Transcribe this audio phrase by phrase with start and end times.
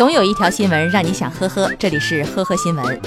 [0.00, 2.98] 总有一条新闻让你想呵呵，这里是呵呵新闻。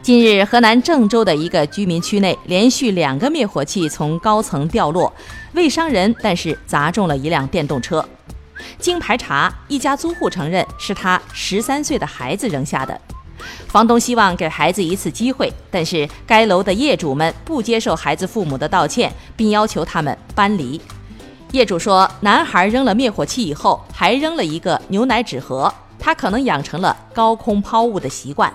[0.00, 5.12] 近日，河南郑州的一个居民区内，连续两个灭火器从高层掉落，
[5.52, 8.02] 未伤人，但是砸中了一辆电动车。
[8.78, 12.98] 经排查，一家租户承认是他十三岁的孩子扔下的。
[13.68, 20.80] 房东希望给孩子一次机会，但是该楼的业主们不接受孩子父母的道歉，并要求他们搬离。
[21.52, 25.70] 业主说，男孩扔了灭火器以后，还扔了一个牛奶纸盒，
[26.06, 28.54] 他可能养成了高空抛物的习惯。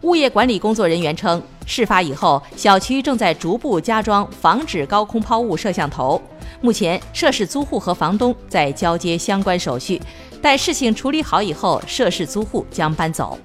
[0.00, 6.20] 物业管理工作人员称，事发以后，小区正在逐步加装防止高空抛物摄像头。
[6.60, 10.02] 目前，涉事租户和房东在交接相关手续，
[10.42, 13.38] 待事情处理好以后，涉事租户将搬走。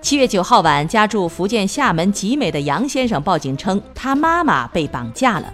[0.00, 5.52] 七月九号晚，家住福建厦门集美的杨先生报警称，他妈妈被绑架了。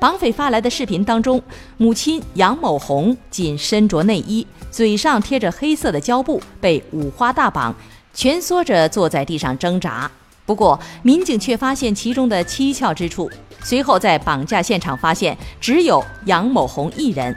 [0.00, 1.42] 绑匪发来的视频当中，
[1.76, 7.74] 母亲杨某红仅身着内衣，嘴上贴着黑色的胶布，被五花大绑。
[8.14, 10.10] 蜷缩着坐在地上挣扎，
[10.44, 13.30] 不过民警却发现其中的蹊跷之处。
[13.62, 17.36] 随后在绑架现场发现，只有杨某红一人。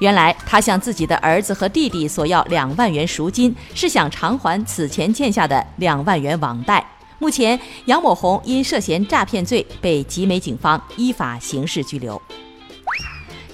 [0.00, 6.86] 原来他向自己的儿子和弟弟索要两万元赎金，是想偿还此前欠下的两万元网贷。
[7.18, 12.20] 目前，杨某红因涉嫌诈骗罪被集美警方依法刑事拘留。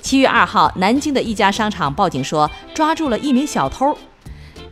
[0.01, 3.97] 七月二号，南京的一家商场报警说，抓住了一名小偷。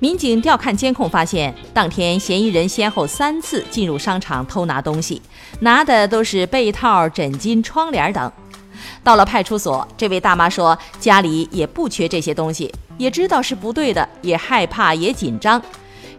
[0.01, 5.23] 民警调看监控，发现当天嫌疑人先后三次进入商场偷拿东西，
[5.61, 8.33] 拿的都是被套、枕巾、窗帘等。
[9.05, 15.63] 到了派出所，这位大妈说家里也不缺这些东西，也知道是不对的，也害怕也紧张。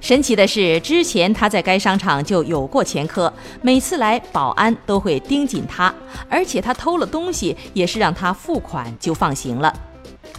[0.01, 5.93] 神奇的是，之前她在该商场就有过前科，每次来保安都会盯紧她，
[6.27, 9.71] 而且她偷了东西也是让她付款就放行了。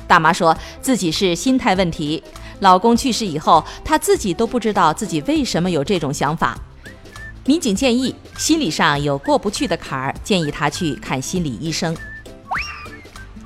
[0.09, 2.23] 大妈说自己是心态问题。
[2.59, 6.59] 老公去世以后，她自己都不知道自己为什么有这种想法。
[7.45, 11.97] 民警建议，心理上有过不去的坎儿，建议她去看心理医生。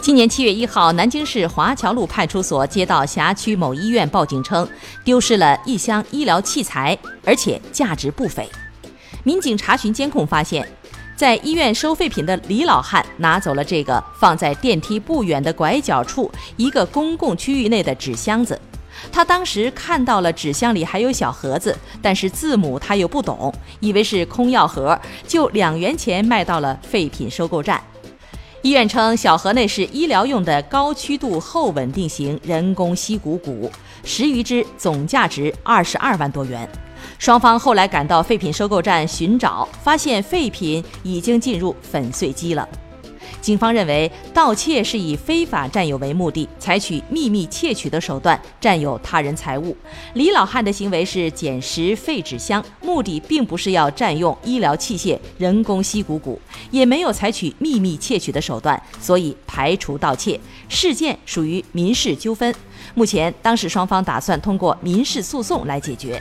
[0.06, 4.64] 今年七月一号，南京市华侨路派出所接到辖区某医院报警称，
[5.02, 8.48] 丢失了一箱医疗器材，而且价值不菲。
[9.24, 10.64] 民警查询监控发现，
[11.16, 18.56] 在医院收废品的李老汉拿走了这个放在电梯不远的拐角处一个公共区域内的纸箱子。
[19.10, 24.96] 他当时看到了纸箱里还有小盒子，但是字母他又不懂，以为是空药盒，
[25.26, 27.82] 就两元钱卖到了废品收购站。
[28.66, 33.70] 医院称，小盒内是医疗用的高曲度后稳定型人工吸骨骨，
[34.02, 36.68] 十余只，总价值二十二万多元。
[37.16, 42.68] 双方后来赶到废品收购站寻找，发现废品已经进入粉碎机了。
[43.40, 49.76] 警方认为，盗窃是以非法占有为目的，采取秘密窃取的手段占有他人财物。
[50.14, 60.40] 李老汉的行为是捡拾废纸箱，目的并不是要占用医疗器械、人工吸骨骨，也没有采取秘密窃取的手段，所以排除盗窃。
[60.68, 62.52] 事件属于民事纠纷，
[62.94, 66.20] 目前当事双方打算通过民事诉讼来解决。